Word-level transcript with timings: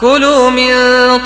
كلوا 0.00 0.50
من 0.50 0.72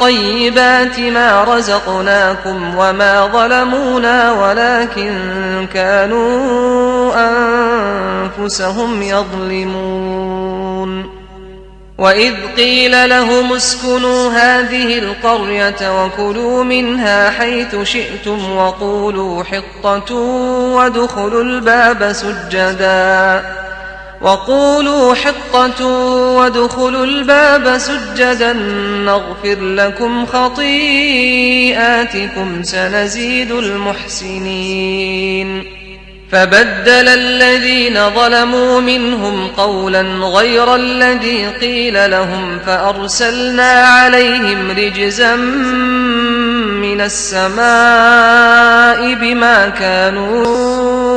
طيبات 0.00 1.00
ما 1.00 1.44
رزقناكم 1.44 2.76
وما 2.76 3.26
ظلمونا 3.32 4.32
ولكن 4.32 5.12
كانوا 5.74 7.12
أنفسهم 8.38 9.02
يظلمون. 9.02 10.50
وإذ 11.98 12.34
قيل 12.56 13.08
لهم 13.08 13.52
اسكنوا 13.52 14.30
هذه 14.30 14.98
القرية 14.98 16.04
وكلوا 16.04 16.64
منها 16.64 17.30
حيث 17.30 17.76
شئتم 17.82 18.56
وقولوا 18.56 19.44
حطة 19.44 20.14
وادخلوا 20.74 21.42
الباب 21.42 22.12
سجداً. 22.12 23.42
وقولوا 24.20 25.14
حطة 25.14 25.86
وادخلوا 26.36 27.04
الباب 27.04 27.78
سجدا 27.78 28.52
نغفر 29.04 29.60
لكم 29.60 30.26
خطيئاتكم 30.26 31.82
سنزيد 32.62 33.52
المحسنين. 33.52 35.00
فبدل 36.32 37.08
الذين 37.08 38.10
ظلموا 38.10 38.80
منهم 38.80 39.46
قولا 39.46 40.02
غير 40.02 40.74
الذي 40.74 41.46
قيل 41.46 42.10
لهم 42.10 42.58
فأرسلنا 42.66 43.72
عليهم 43.72 44.70
رجزا 44.70 45.36
من 46.80 47.00
السماء 47.00 47.60
بما 49.14 49.68
كانوا 49.68 51.09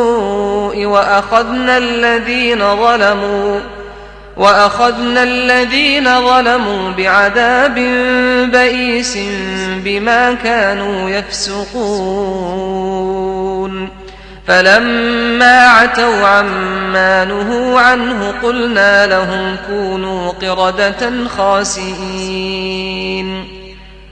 وأخذنا 0.76 1.78
الذين 1.78 2.60
ظلموا 2.76 3.60
وأخذنا 4.38 5.24
الذين 5.24 6.22
ظلموا 6.22 6.92
بعذاب 6.92 7.76
بئيس 8.52 9.18
بما 9.84 10.34
كانوا 10.34 11.10
يفسقون 11.10 12.64
فلما 14.48 15.68
عتوا 15.68 16.28
عما 16.28 17.26
نهوا 17.26 17.80
عنه 17.80 18.34
قلنا 18.44 19.08
لهم 19.08 19.58
كونوا 19.68 20.32
قردة 20.32 21.28
خاسئين 21.38 22.84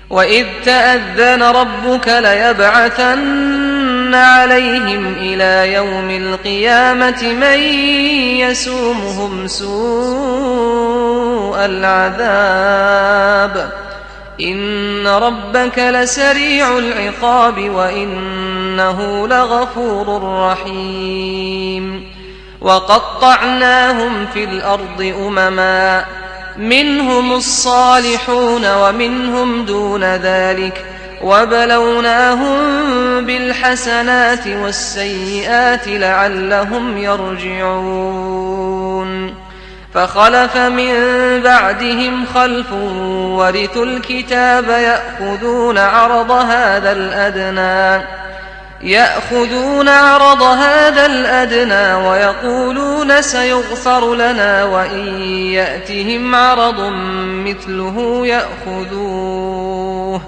وإذ 0.10 0.46
تأذن 0.66 1.44
ربك 1.44 2.08
ليبعثن 2.08 3.61
عليهم 4.16 5.16
إلى 5.18 5.74
يوم 5.74 6.10
القيامة 6.10 7.24
من 7.24 7.60
يسومهم 8.40 9.48
سوء 9.48 11.66
العذاب. 11.66 13.72
إن 14.42 15.08
ربك 15.08 15.80
لسريع 15.80 16.78
العقاب 16.78 17.70
وإنه 17.70 19.28
لغفور 19.28 20.24
رحيم. 20.24 22.12
وقطعناهم 22.62 24.28
في 24.34 24.44
الأرض 24.44 25.14
أمماً. 25.28 26.06
منهم 26.58 27.34
الصالحون 27.34 28.76
ومنهم 28.76 29.66
دون 29.66 30.04
ذلك. 30.04 30.86
وبلوناهم 31.24 32.56
بالحسنات 33.26 34.48
والسيئات 34.48 35.88
لعلهم 35.88 36.98
يرجعون 36.98 38.72
فخلف 39.94 40.58
من 40.58 40.94
بعدهم 41.44 42.26
خلف 42.26 42.72
ورثوا 42.72 43.86
الكتاب 43.86 44.70
يأخذون 44.70 45.78
عرض 45.78 46.32
هذا 46.32 46.92
الأدنى 46.92 48.06
يأخذون 48.82 49.90
عرض 49.90 50.42
هذا 50.42 51.06
الأدنى 51.06 52.08
ويقولون 52.08 53.22
سيغفر 53.22 54.16
لنا 54.16 54.64
وإن 54.64 55.22
يأتهم 55.52 56.36
عرض 56.36 56.80
مثله 57.46 58.28
يأخذوه 58.28 60.22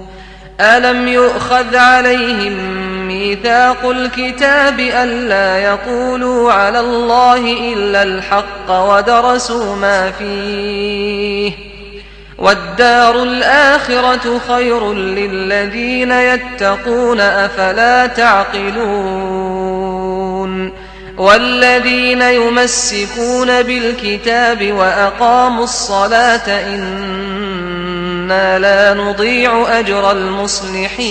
ألم 0.63 1.07
يؤخذ 1.07 1.75
عليهم 1.75 2.53
ميثاق 3.07 3.85
الكتاب 3.85 4.79
ألا 4.79 5.57
يقولوا 5.57 6.51
على 6.51 6.79
الله 6.79 7.73
إلا 7.73 8.03
الحق 8.03 8.71
ودرسوا 8.71 9.75
ما 9.75 10.11
فيه 10.11 11.51
والدار 12.37 13.23
الآخرة 13.23 14.41
خير 14.47 14.93
للذين 14.93 16.11
يتقون 16.11 17.19
أفلا 17.19 18.05
تعقلون 18.07 19.63
والذين 21.17 22.21
يمسكون 22.21 23.61
بالكتاب 23.61 24.71
وأقاموا 24.71 25.63
الصلاة 25.63 26.49
إنا 28.22 28.58
لا 28.58 28.94
نضيع 28.94 29.78
أجر 29.78 30.10
المصلحين 30.10 31.08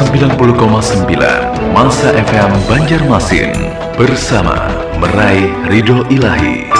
90,9 0.00 1.76
Masa 1.76 2.08
FM 2.12 2.52
Banjarmasin 2.68 3.52
bersama 4.00 4.56
meraih 4.96 5.52
ridho 5.68 6.08
ilahi. 6.08 6.73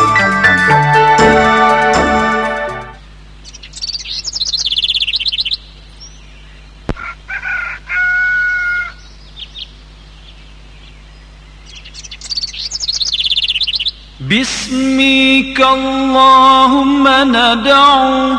باسمك 14.36 15.60
اللهم 15.62 17.08
ندعو 17.08 18.36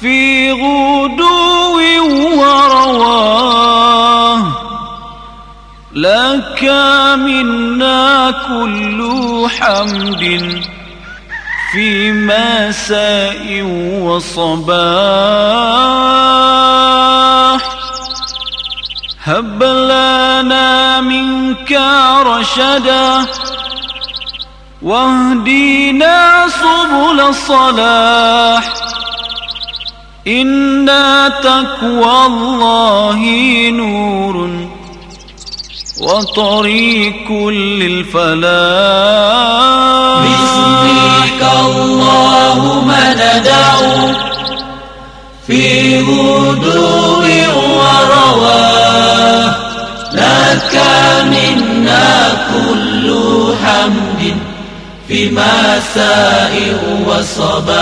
في 0.00 0.52
غدو 0.52 1.80
ورواه. 2.40 3.64
لك 5.94 6.62
منا 7.16 8.30
كل 8.30 9.00
حمد 9.58 10.24
في 11.72 12.12
مساء 12.12 13.62
وصباح. 14.04 14.84
هب 19.24 19.62
لنا 19.62 21.00
منك 21.00 21.72
رشدا 22.26 23.26
واهدنا 24.84 26.46
سبل 26.48 27.20
الصلاح. 27.20 28.74
إن 30.26 30.90
تقوى 31.42 32.26
الله 32.26 33.20
نور 33.70 34.50
وطريق 36.00 37.32
للفلاح. 37.48 38.44
باسمك 40.24 41.42
اللهم 41.60 42.92
ندعو 43.10 44.12
في 45.46 46.00
غدو 46.00 47.22
ورواه. 47.74 49.54
لك 50.12 50.74
منا 51.24 52.08
كل 52.52 52.93
في 55.14 55.30
مساء 55.30 56.74
وصباح. 57.06 57.74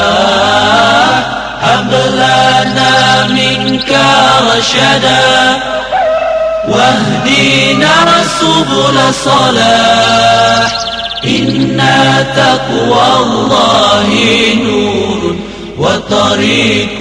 هب 1.60 1.94
لنا 2.14 3.26
منك 3.26 3.96
رشدا. 4.56 5.60
واهدنا 6.68 7.94
سبل 8.40 9.14
صلاح. 9.14 10.70
إن 11.24 11.82
تقوى 12.36 13.06
الله 13.16 14.10
نور 14.64 15.36
وطريق 15.78 16.98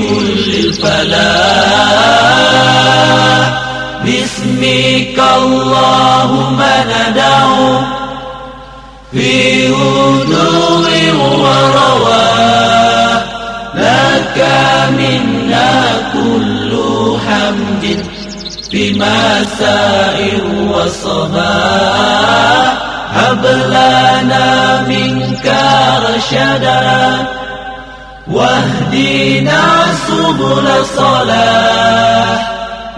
للفلاح. 0.48 1.42
باسمك 4.06 5.20
اللهم 5.36 6.64
ندعو 6.90 7.82
في 9.12 9.68
هدوء 9.68 10.90
ورواه 11.40 13.24
لك 13.76 14.48
منا 14.98 15.72
كل 16.14 16.72
حمد 17.28 18.06
في 18.72 18.94
مساء 18.94 20.42
وصباح 20.70 22.12
هب 23.14 23.46
لنا 23.46 24.82
منك 24.88 25.56
رشدا. 26.10 27.26
واهدنا 28.32 29.86
سبل 30.08 30.86
صلاح 30.98 32.52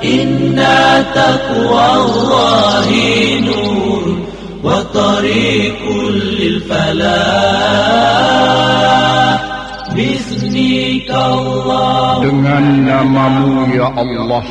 إن 0.04 0.66
تقوى 1.16 1.86
الله 1.96 2.90
نور 3.40 4.13
وطريق 4.65 5.83
للفلاح 6.39 7.49
باسمك 9.95 11.11
الله 11.11 12.23
Dengan 12.23 12.65
namamu 12.87 13.71
ya 13.75 13.89
Allah 13.95 14.45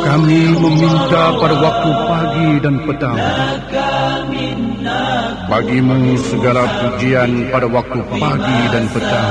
Kami 0.00 0.40
meminta 0.58 1.22
pada 1.38 1.54
waktu 1.62 1.90
pagi 2.10 2.48
dan 2.66 2.74
petang 2.82 3.18
Bagimu 5.46 6.18
segala 6.18 6.66
pujian 6.82 7.30
pada 7.54 7.66
waktu 7.70 7.98
pagi 8.10 8.60
dan 8.74 8.84
petang 8.90 9.30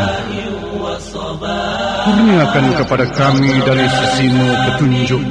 Kurniakan 2.00 2.65
kepada 2.79 3.06
kami 3.11 3.51
dari 3.67 3.85
sisimu 3.91 4.47
petunjuk 4.67 5.23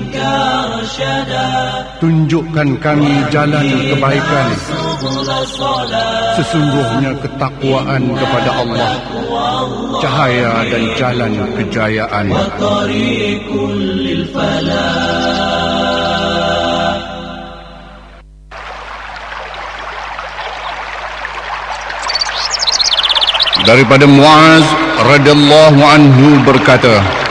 Tunjukkan 1.98 2.70
kami 2.78 3.14
jalan 3.34 3.66
kebaikan. 3.90 4.50
Sesungguhnya 6.38 7.12
ketakwaan 7.18 8.04
kepada 8.14 8.52
Allah 8.62 8.94
Cahaya 9.98 10.62
dan 10.70 10.84
jalan 10.94 11.34
kejayaan. 11.58 12.28
Daripada 23.64 24.06
Muaz 24.06 24.66
radhiyallahu 25.08 25.80
anhu 25.82 26.28
berkata 26.44 27.23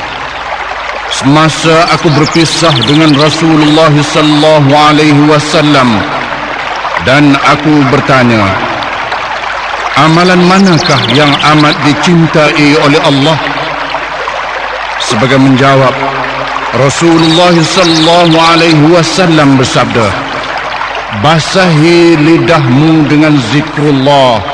Semasa 1.22 1.86
aku 1.94 2.10
berpisah 2.19 2.74
dengan 2.82 3.14
Rasulullah 3.14 3.94
sallallahu 3.94 4.74
alaihi 4.74 5.22
wasallam 5.30 6.02
dan 7.06 7.38
aku 7.46 7.78
bertanya 7.94 8.42
Amalan 10.02 10.42
manakah 10.50 10.98
yang 11.14 11.30
amat 11.54 11.78
dicintai 11.86 12.74
oleh 12.74 12.98
Allah? 13.06 13.38
Sebagai 14.98 15.38
menjawab 15.38 15.94
Rasulullah 16.82 17.54
sallallahu 17.54 18.34
alaihi 18.42 18.90
wasallam 18.90 19.62
bersabda 19.62 20.10
Basahi 21.22 22.19
lidahmu 22.19 23.06
dengan 23.06 23.38
zikrullah 23.54 24.51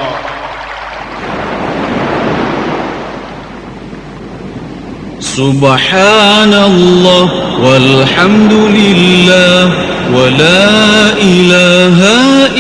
سبحان 5.39 6.55
الله 6.55 7.29
والحمد 7.63 8.53
لله 8.53 9.71
ولا 10.15 11.13
إله 11.23 11.99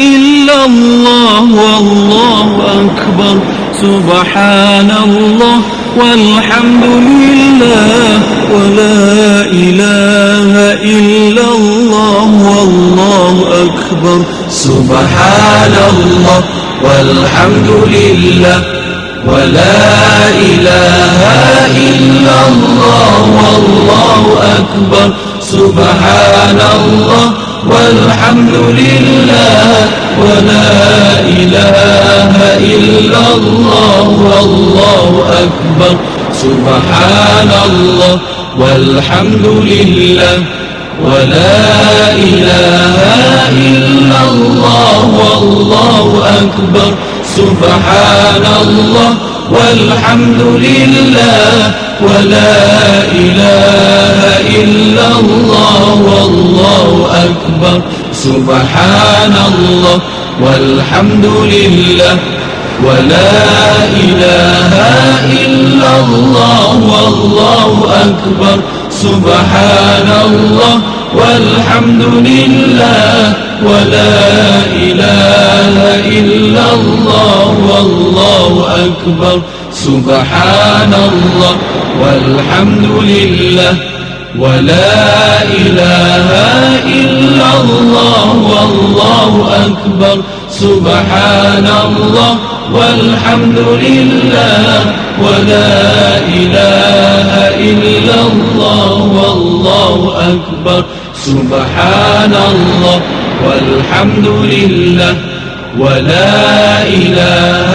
إلا 0.08 0.64
الله 0.66 1.40
والله 1.42 2.48
أكبر 2.82 3.36
سبحان 3.82 4.90
الله 5.04 5.58
والحمد 6.00 6.84
لله 6.84 8.22
ولا 8.54 9.00
إله 9.64 10.52
إلا 10.94 11.46
الله 11.58 12.28
والله 12.50 13.34
أكبر 13.66 14.19
سبحان 14.50 15.74
الله 15.90 16.40
والحمد 16.84 17.70
لله 17.96 18.88
ولا 19.28 19.76
إله 20.50 21.19
إلا 21.88 22.36
الله 22.48 23.14
والله 23.40 24.22
أكبر 24.58 25.08
سبحان 25.40 26.60
الله 26.78 27.26
والحمد 27.70 28.54
لله 28.80 29.69
ولا 30.25 30.69
إله 31.20 32.34
إلا 32.76 33.22
الله 33.36 34.02
والله 34.30 35.10
أكبر 35.44 35.94
سبحان 36.32 37.50
الله 37.69 38.19
والحمد 38.58 39.46
لله 39.46 40.36
ولا 41.04 41.56
إله 42.12 42.94
إلا 43.50 44.20
الله 44.32 44.98
والله 45.20 46.22
أكبر 46.42 46.90
سبحان 47.38 48.44
الله 48.62 49.11
والحمد 49.56 50.40
لله 50.67 51.73
ولا 52.02 52.55
إله 53.23 54.19
إلا 54.62 55.06
الله 55.20 55.82
والله 56.11 56.88
أكبر 57.26 57.76
سبحان 58.12 59.35
الله 59.50 59.99
والحمد 60.44 61.26
لله 61.55 62.14
ولا 62.87 63.31
إله 64.05 64.73
إلا 65.46 65.91
الله 66.05 66.69
والله 66.93 67.73
أكبر 68.06 68.56
سبحان 68.91 70.08
الله 70.26 70.75
والحمد 71.14 72.02
لله 72.02 73.32
ولا 73.62 74.19
إله 74.72 75.75
إلا 76.19 76.64
الله 76.75 77.49
والله 77.70 78.66
أكبر 78.87 79.43
سبحان 79.72 80.93
الله 80.94 81.55
والحمد 82.02 82.87
لله 83.02 83.75
ولا 84.38 85.43
إله 85.43 86.28
إلا 87.00 87.49
الله 87.60 88.28
والله 88.52 89.32
أكبر 89.66 90.22
سبحان 90.50 91.66
الله 91.87 92.37
والحمد 92.75 93.58
لله 93.58 95.07
ولا 95.25 96.19
إله 96.38 97.31
إلا 97.70 98.19
الله 98.32 98.93
والله 99.19 100.00
أكبر. 100.32 100.85
سبحان 101.15 102.35
الله 102.53 103.00
والحمد 103.47 104.26
لله 104.55 105.15
ولا 105.79 106.82
إله 106.82 107.73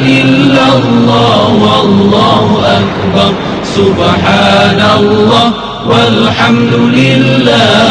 إلا 0.00 0.66
الله 0.78 1.46
والله 1.66 2.46
أكبر. 2.80 3.30
سبحان 3.64 4.80
الله 4.98 5.46
والحمد 5.90 6.74
لله 6.74 7.84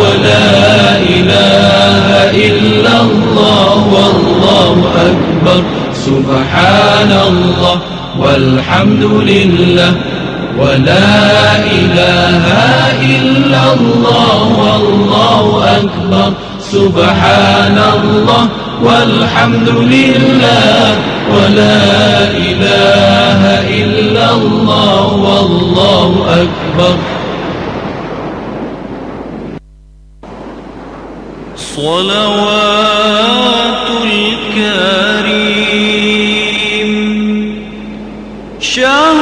ولا 0.00 0.48
إله 1.16 2.06
إلا 2.48 2.94
الله 3.08 3.74
والله 3.94 4.76
أكبر. 5.10 5.60
سبحان 6.06 7.12
الله 7.30 7.97
والحمد 8.18 9.04
لله 9.04 9.94
ولا 10.58 11.56
إله 11.56 12.44
إلا 13.16 13.62
الله 13.72 14.38
والله 14.58 15.64
أكبر 15.76 16.32
سبحان 16.60 17.78
الله 17.94 18.48
والحمد 18.82 19.68
لله 19.68 20.96
ولا 21.34 21.80
إله 22.30 23.40
إلا 23.82 24.30
الله 24.32 25.06
والله 25.26 26.10
أكبر 26.42 26.94
صلوات 31.56 32.98
الكريم 34.04 35.67
شهر 38.77 39.16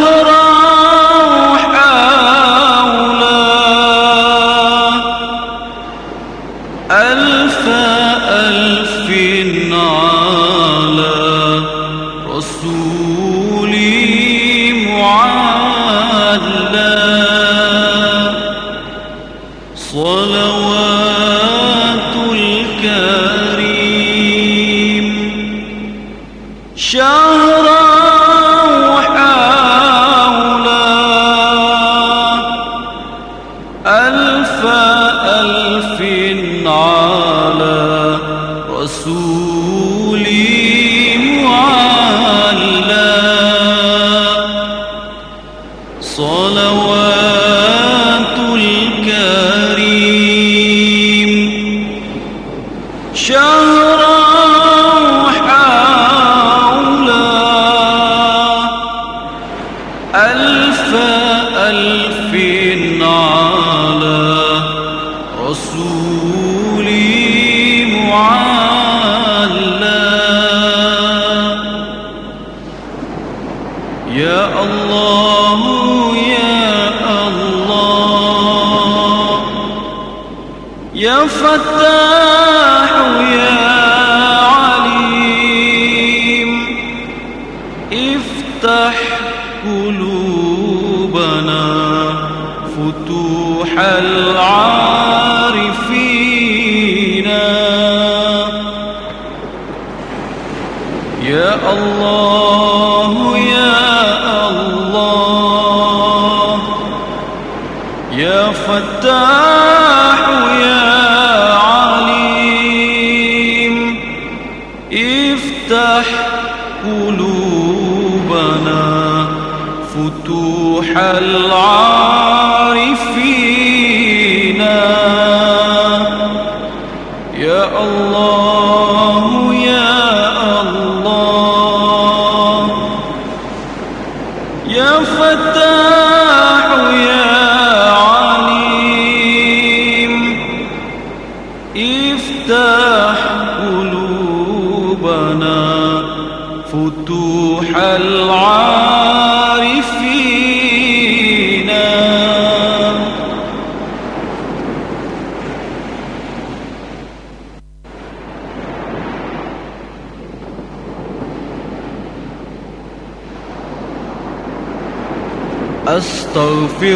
الله 127.75 128.46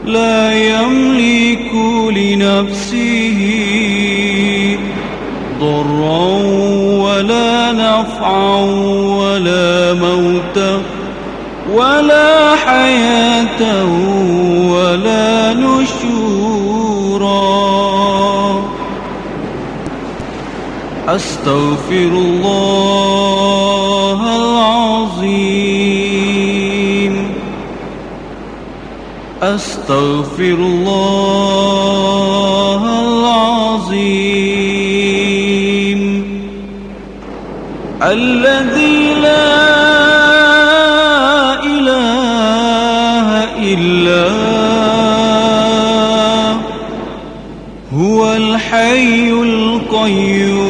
لا 0.06 0.52
يملك 0.52 1.74
لنفسه 2.16 3.40
ضرا 5.60 6.28
ولا 7.04 7.72
نفعا 7.72 8.60
ولا 9.20 9.94
موتا 9.94 10.82
ولا 11.74 12.56
حياة 12.56 13.84
ولا 14.70 15.52
نشورا. 15.52 16.86
أستغفر 21.08 22.12
الله 22.26 23.05
أستغفر 29.86 30.58
الله 30.58 31.62
العظيم. 33.06 34.02
الذي 38.02 39.14
لا 39.22 39.46
إله 41.62 43.28
إلا 43.74 44.26
هو 47.94 48.34
الحي 48.34 49.30
القيوم. 49.30 50.66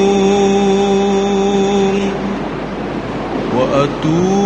وأتوب 3.56 4.45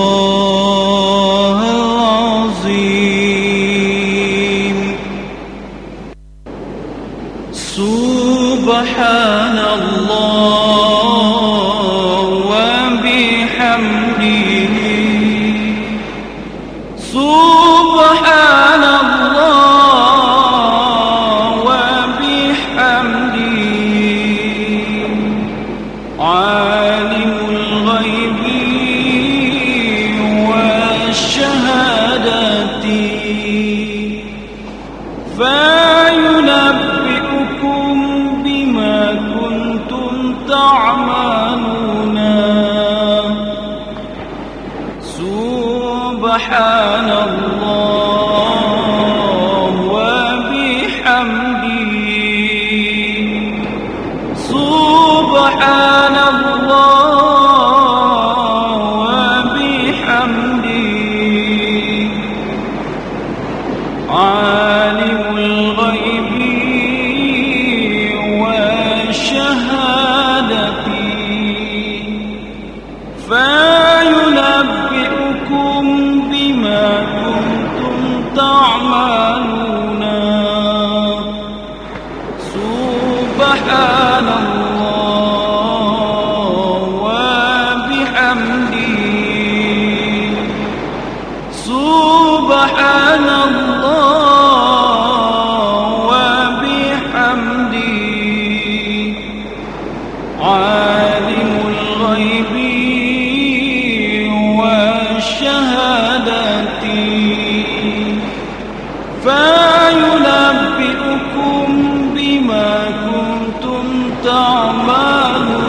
فينبئكم 111.30 111.66
بما 112.14 112.84
كنتم 113.06 113.84
تعملون 114.24 115.66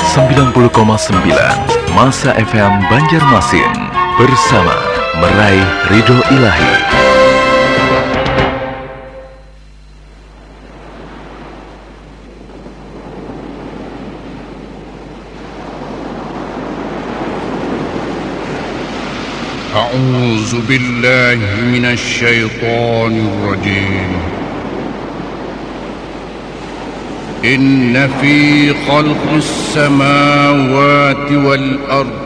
90,9 0.00 1.90
Masa 1.90 2.32
FM 2.32 2.74
Banjarmasin 2.88 3.72
bersama 4.16 4.76
meraih 5.20 5.68
ridho 5.90 6.16
ilahi. 6.32 7.03
أعوذ 19.95 20.67
بالله 20.67 21.39
من 21.61 21.85
الشيطان 21.85 23.27
الرجيم. 23.27 24.11
إن 27.45 28.09
في 28.21 28.73
خلق 28.73 29.33
السماوات 29.35 31.31
والأرض 31.31 32.25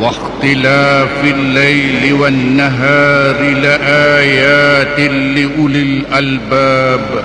واختلاف 0.00 1.24
الليل 1.24 2.12
والنهار 2.12 3.36
لآيات 3.40 5.00
لأولي 5.10 5.82
الألباب. 5.82 7.24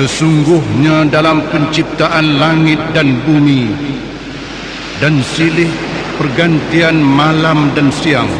Sesungguhnya 0.00 1.12
dalam 1.12 1.44
penciptaan 1.52 2.40
langit 2.40 2.80
dan 2.96 3.20
bumi 3.20 3.68
dan 4.96 5.20
silih 5.20 5.68
pergantian 6.16 6.96
malam 7.04 7.68
dan 7.76 7.92
siang 7.92 8.32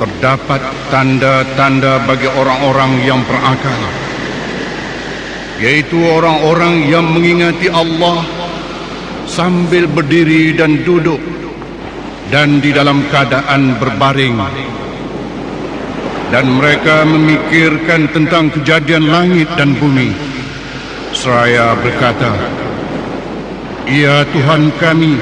terdapat 0.00 0.64
tanda-tanda 0.88 2.00
bagi 2.08 2.32
orang-orang 2.32 2.96
yang 3.04 3.20
berakal 3.28 3.80
yaitu 5.60 6.00
orang-orang 6.00 6.88
yang 6.88 7.04
mengingati 7.12 7.68
Allah 7.68 8.24
sambil 9.28 9.84
berdiri 9.84 10.56
dan 10.56 10.80
duduk 10.80 11.20
dan 12.32 12.64
di 12.64 12.72
dalam 12.72 13.04
keadaan 13.12 13.76
berbaring 13.76 14.40
dan 16.34 16.46
mereka 16.58 17.06
memikirkan 17.06 18.10
tentang 18.10 18.50
kejadian 18.50 19.10
langit 19.10 19.46
dan 19.54 19.74
bumi. 19.78 20.10
Seraya 21.14 21.78
berkata 21.78 22.34
Ya 23.86 24.26
Tuhan 24.34 24.74
kami 24.82 25.14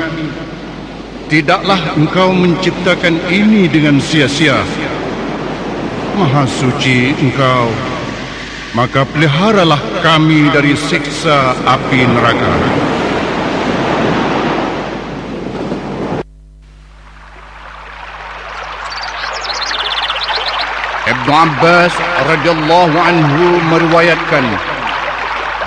tidaklah 1.29 1.79
engkau 2.01 2.33
menciptakan 2.33 3.21
ini 3.29 3.69
dengan 3.69 4.01
sia-sia. 4.01 4.64
Maha 6.17 6.49
suci 6.49 7.12
engkau 7.21 7.69
maka 8.75 9.07
peliharalah 9.07 9.79
kami 10.03 10.51
dari 10.51 10.75
siksa 10.75 11.55
api 11.62 12.01
neraka 12.11 12.55
Ibn 21.24 21.32
Abbas 21.32 21.94
radhiyallahu 22.28 22.96
anhu 23.00 23.56
meriwayatkan 23.72 24.44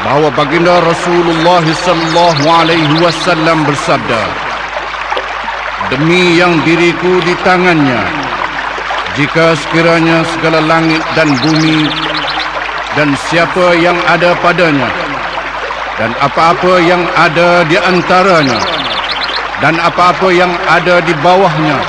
bahawa 0.05 0.29
baginda 0.37 0.85
Rasulullah 0.85 1.65
sallallahu 1.65 2.45
alaihi 2.45 3.01
wasallam 3.01 3.65
bersabda 3.65 4.21
Demi 5.89 6.37
yang 6.37 6.61
diriku 6.61 7.09
di 7.25 7.33
tangannya 7.41 8.05
jika 9.17 9.57
sekiranya 9.57 10.21
segala 10.37 10.61
langit 10.61 11.01
dan 11.17 11.33
bumi 11.41 11.89
dan 12.93 13.17
siapa 13.25 13.73
yang 13.81 13.97
ada 14.13 14.37
padanya 14.37 14.93
dan 15.97 16.13
apa-apa 16.21 16.85
yang 16.85 17.01
ada 17.17 17.65
di 17.65 17.81
antaranya 17.81 18.61
dan 19.57 19.73
apa-apa 19.81 20.29
yang 20.29 20.53
ada 20.69 21.01
di 21.01 21.17
bawahnya 21.25 21.81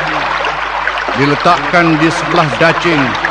diletakkan 1.20 2.00
di 2.00 2.08
sebelah 2.08 2.48
dacing 2.56 3.27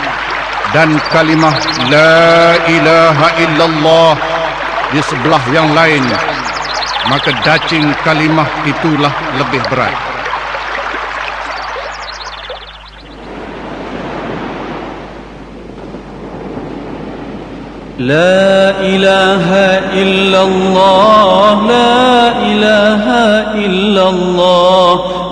dan 0.76 0.96
kalimah 1.12 1.54
La 1.92 2.56
ilaha 2.68 3.28
illallah 3.40 4.12
di 4.92 5.00
sebelah 5.04 5.42
yang 5.52 5.72
lain 5.72 6.04
maka 7.10 7.34
dacing 7.42 7.90
kalimah 8.06 8.46
itulah 8.64 9.12
lebih 9.40 9.60
berat 9.72 10.12
لا 17.98 18.80
إله 18.80 19.46
إلا 19.94 20.40
الله 20.42 21.66
لا 21.68 22.28
إله 22.50 23.04
إلا 23.54 24.04
الله 24.08 25.15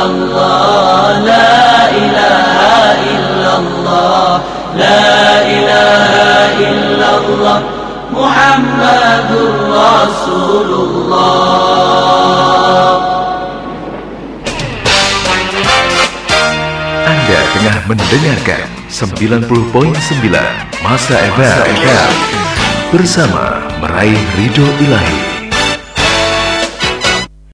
إلا 0.00 0.08
الله 0.08 1.18
لا 1.28 1.90
إله 1.92 2.56
إلا 3.12 3.52
الله 3.60 4.40
لا 4.80 5.04
إله 5.44 6.12
إلا 6.56 7.08
الله 7.20 7.58
محمد 8.16 9.30
رسول 9.68 10.70
الله 10.72 11.50
Anda 17.10 17.38
tengah 17.52 17.76
mendengarkan 17.84 18.64
90.9 18.88 19.52
Masa 20.80 21.16
FM 21.36 21.60
bersama 22.88 23.68
meraih 23.84 24.16
ridho 24.40 24.64
ilahi. 24.80 25.29